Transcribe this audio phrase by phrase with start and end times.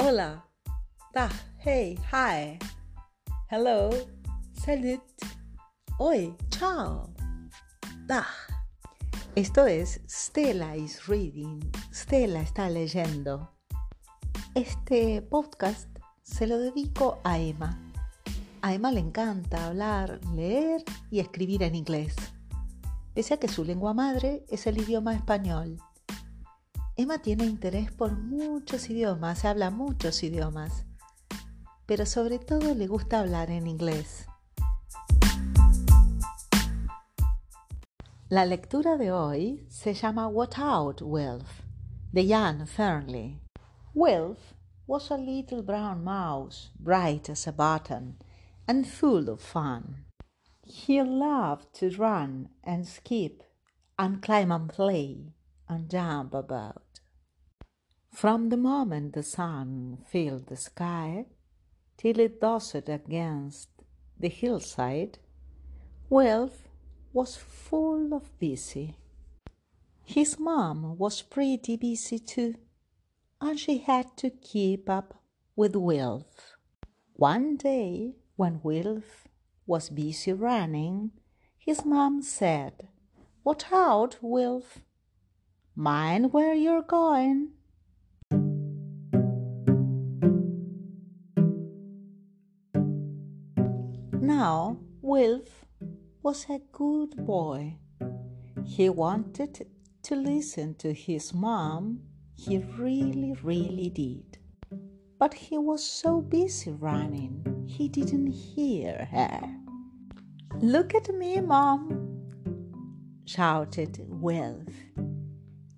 [0.00, 0.44] Hola.
[1.12, 1.28] Da.
[1.58, 1.98] Hey.
[2.12, 2.56] Hi.
[3.50, 3.90] Hello.
[4.52, 5.02] Salut.
[5.98, 6.36] Oi.
[6.50, 7.12] Ciao.
[8.06, 8.24] Da.
[9.34, 11.58] Esto es Stella is reading.
[11.92, 13.50] Stella está leyendo.
[14.54, 15.88] Este podcast
[16.22, 17.76] se lo dedico a Emma.
[18.62, 22.14] A Emma le encanta hablar, leer y escribir en inglés,
[23.14, 25.76] pese a que su lengua madre es el idioma español.
[27.00, 30.84] Emma tiene interés por muchos idiomas, habla muchos idiomas,
[31.86, 34.26] pero sobre todo le gusta hablar en inglés.
[38.28, 41.62] La lectura de hoy se llama What Out, Wilf,
[42.10, 43.40] de Jan Fernley.
[43.94, 44.54] Wilf
[44.88, 48.16] was a little brown mouse, bright as a button
[48.66, 50.04] and full of fun.
[50.64, 53.44] He loved to run and skip
[53.96, 55.32] and climb and play
[55.68, 56.87] and jump about.
[58.10, 61.26] From the moment the sun filled the sky
[61.96, 63.68] till it dusted against
[64.18, 65.18] the hillside,
[66.10, 66.68] Wilf
[67.12, 68.96] was full of busy.
[70.04, 72.54] His mom was pretty busy too,
[73.40, 75.22] and she had to keep up
[75.54, 76.56] with Wilf.
[77.14, 79.28] One day, when Wilf
[79.66, 81.10] was busy running,
[81.58, 82.88] his mom said,
[83.44, 84.78] Watch out, Wilf.
[85.76, 87.50] Mind where you're going.
[94.20, 95.64] Now, Wilf
[96.22, 97.76] was a good boy.
[98.64, 99.66] He wanted
[100.02, 102.00] to listen to his mom.
[102.34, 104.38] He really, really did.
[105.18, 109.56] But he was so busy running, he didn't hear her.
[110.60, 112.22] Look at me, Mom,
[113.24, 114.72] shouted Wilf.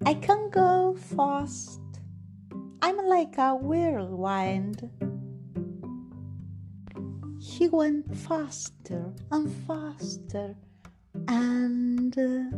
[0.07, 1.81] I can go fast.
[2.81, 4.91] I'm like a whirlwind.
[7.60, 10.56] He went faster and faster,
[11.28, 12.16] and.
[12.16, 12.56] Uh,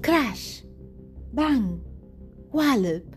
[0.00, 0.62] crash!
[1.32, 1.82] Bang!
[2.52, 3.16] Wallop!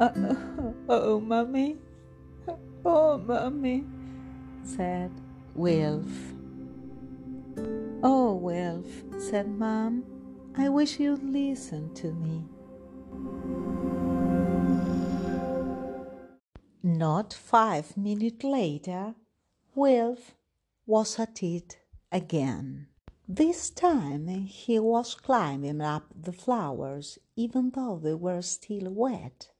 [0.00, 1.76] Uh, oh, oh, mommy.
[2.84, 3.84] Oh, mommy,
[4.62, 5.10] said
[5.54, 6.06] Wilf.
[8.02, 8.86] Oh, Wilf,
[9.18, 10.04] said Mom,
[10.56, 12.44] I wish you'd listen to me.
[16.82, 19.14] Not five minutes later,
[19.74, 20.34] Wilf
[20.86, 21.78] was at it
[22.10, 22.86] again.
[23.28, 29.50] This time he was climbing up the flowers, even though they were still wet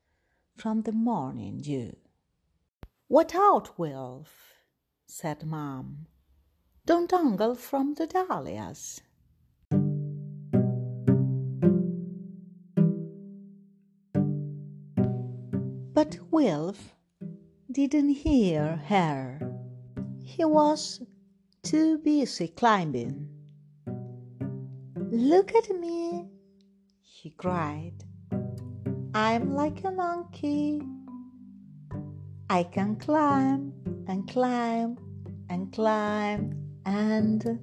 [0.56, 1.94] from the morning dew.
[3.10, 4.52] What out, Wilf?
[5.06, 6.08] said Mom.
[6.84, 9.00] Don't dangle from the dahlias.
[15.94, 16.94] But Wilf
[17.72, 19.54] didn't hear her.
[20.22, 21.00] He was
[21.62, 23.26] too busy climbing.
[24.96, 26.28] Look at me,
[27.00, 28.04] he cried.
[29.14, 30.82] I'm like a monkey.
[32.50, 33.74] I can climb
[34.06, 34.96] and climb
[35.50, 36.54] and climb
[36.86, 37.60] and.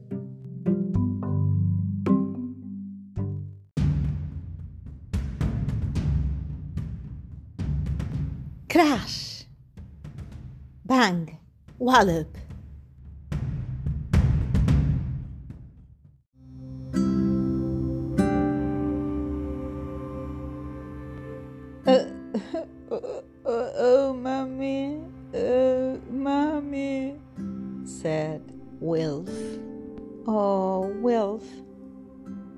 [8.70, 9.46] Crash!
[10.86, 11.40] Bang!
[11.80, 12.38] Wallop!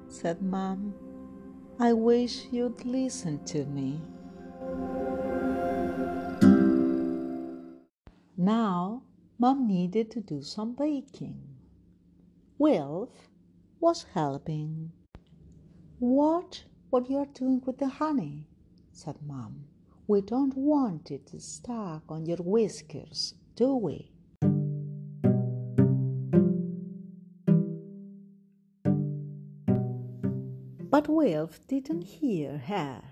[0.10, 0.94] Said Mom,
[1.80, 4.02] I wish you'd listen to me.
[8.38, 9.04] Now,
[9.38, 11.42] Mom needed to do some baking.
[12.58, 13.30] Wilf
[13.80, 14.92] was helping.
[16.00, 18.48] Watch what you're doing with the honey,
[18.92, 19.66] said Mom.
[20.08, 24.12] We don't want it stuck on your whiskers, do we?
[30.98, 33.04] But Wilf didn't hear her.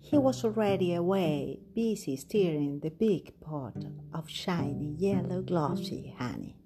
[0.00, 3.76] He was already away, busy stirring the big pot
[4.12, 6.56] of shiny yellow glossy honey.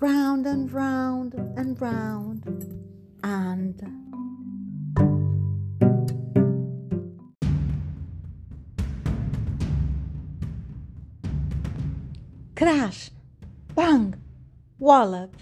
[0.00, 2.44] Round and round and round
[3.24, 3.80] and
[12.54, 13.10] crash,
[13.74, 14.14] bang,
[14.78, 15.34] wallop,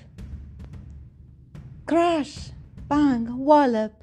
[1.87, 2.53] crash.
[2.91, 3.39] Bang!
[3.39, 4.03] Wallop!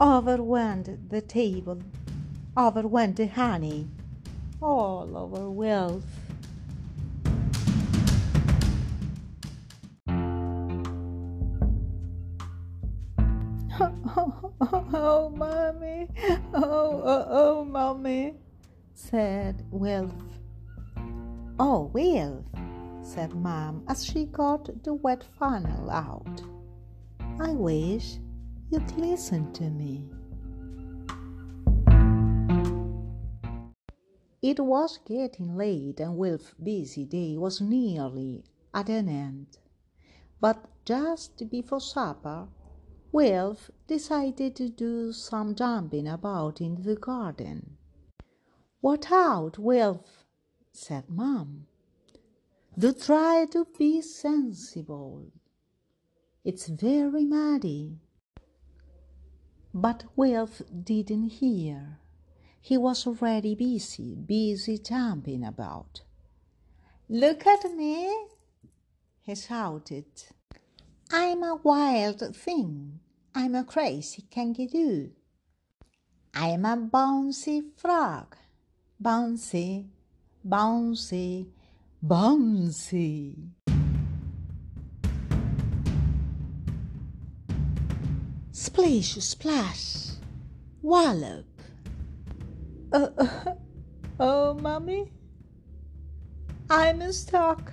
[0.00, 1.80] Over went the table,
[2.56, 3.86] over went the honey,
[4.60, 6.02] all over Wilf.
[13.78, 16.08] Oh, oh, oh, mommy,
[16.52, 18.34] oh, oh, oh, mommy,
[18.94, 20.12] said Wilf.
[21.60, 22.44] Oh, Wilf,
[23.04, 26.42] said Mom as she got the wet funnel out.
[27.42, 28.18] I wish
[28.70, 30.04] you'd listen to me.
[34.42, 38.44] It was getting late and Wilf's busy day was nearly
[38.74, 39.56] at an end.
[40.38, 42.48] But just before supper,
[43.10, 47.78] Wilf decided to do some jumping about in the garden.
[48.82, 50.26] What out, Wilf?
[50.72, 51.66] said Mom.
[52.78, 55.32] Do try to be sensible.
[56.42, 57.98] It's very muddy.
[59.74, 61.98] But Wilf didn't hear.
[62.60, 66.02] He was already busy, busy jumping about.
[67.08, 68.10] Look at me,
[69.22, 70.06] he shouted.
[71.12, 73.00] I'm a wild thing.
[73.34, 75.10] I'm a crazy kangaroo.
[76.34, 78.36] I'm a bouncy frog.
[79.02, 79.88] Bouncy,
[80.46, 81.48] bouncy,
[82.04, 83.50] bouncy.
[88.72, 90.10] Splish, splash,
[90.80, 91.44] wallop.
[92.92, 93.54] Uh, uh,
[94.20, 95.10] oh, mommy,
[96.70, 97.72] I'm stuck.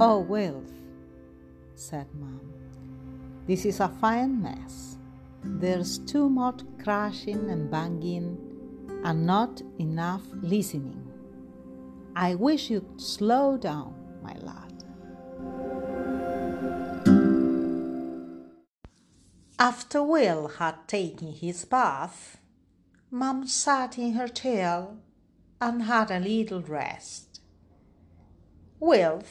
[0.00, 0.64] Oh, Wilf,
[1.74, 2.40] said Mom.
[3.46, 4.96] This is a fine mess.
[5.44, 8.38] There's too much crashing and banging
[9.04, 11.07] and not enough listening.
[12.20, 13.94] I wish you'd slow down,
[14.24, 14.82] my lad.
[19.56, 22.40] After Will had taken his bath,
[23.08, 24.88] Mum sat in her chair
[25.60, 27.40] and had a little rest.
[28.80, 29.22] Will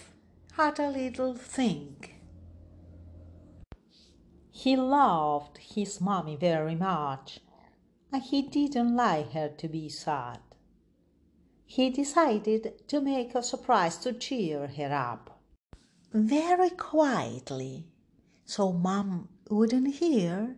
[0.53, 2.21] had a little think.
[4.49, 7.41] He loved his mommy very much,
[8.13, 10.39] and he didn't like her to be sad.
[11.69, 15.41] He decided to make a surprise to cheer her up.
[16.13, 17.85] Very quietly,
[18.45, 20.55] so Mom wouldn't hear,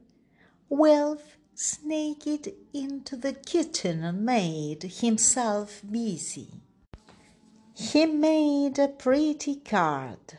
[0.69, 6.61] Wilf sneaked into the kitchen and made himself busy.
[7.73, 10.37] He made a pretty card.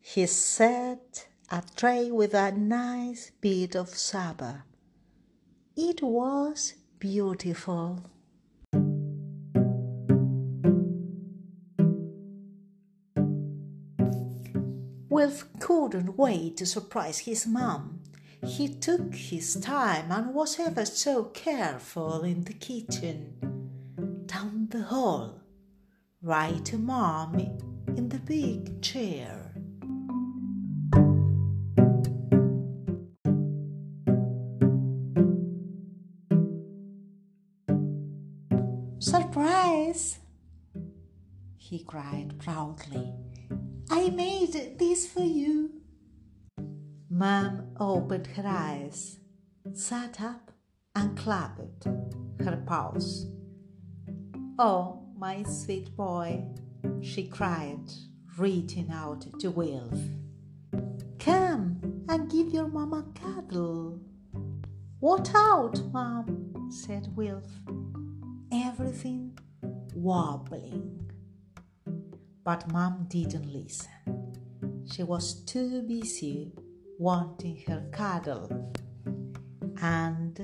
[0.00, 4.64] He set a tray with a nice bit of saba.
[5.74, 8.02] It was beautiful.
[15.16, 18.00] Wilf couldn't wait to surprise his mom.
[18.44, 25.40] He took his time and was ever so careful in the kitchen, down the hall
[26.20, 27.36] right to mom
[27.96, 29.54] in the big chair.
[38.98, 40.18] Surprise!
[41.56, 43.14] he cried proudly.
[43.90, 45.70] I made this for you.
[47.08, 49.18] Mom opened her eyes,
[49.74, 50.50] sat up,
[50.94, 53.26] and clapped her paws.
[54.58, 56.44] Oh, my sweet boy,
[57.00, 57.92] she cried,
[58.36, 59.98] reaching out to Wilf.
[61.18, 64.00] Come and give your mama a cuddle.
[64.98, 66.70] What out, Mom?
[66.70, 67.46] said Wilf.
[68.52, 69.38] Everything
[69.94, 71.10] wobbling.
[72.46, 74.84] But Mom didn't listen.
[74.88, 76.52] She was too busy
[76.96, 78.72] wanting her cuddle.
[79.82, 80.38] And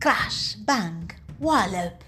[0.00, 2.04] Crash, bang, wallop.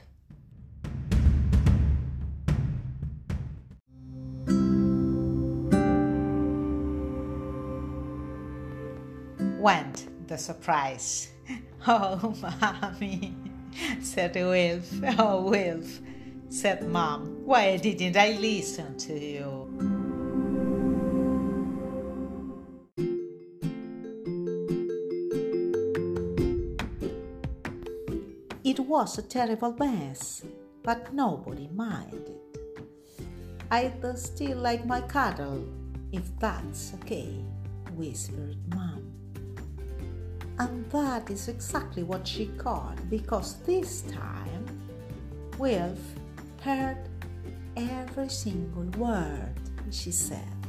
[9.59, 11.29] Went the surprise.
[11.87, 13.35] Oh, mommy,
[14.03, 14.93] said Wilf.
[15.19, 16.01] Oh, Wilf,
[16.51, 17.41] said mom.
[17.47, 20.11] Why didn't I listen to you?
[28.63, 30.45] It was a terrible mess,
[30.83, 32.37] but nobody minded.
[33.71, 35.65] I'd still like my cuddle,
[36.13, 37.33] if that's okay,
[37.97, 39.03] whispered Mom.
[40.61, 44.67] And that is exactly what she got because this time
[45.57, 45.99] Wilf
[46.61, 46.99] heard
[47.79, 49.55] every single word
[49.91, 50.60] she said.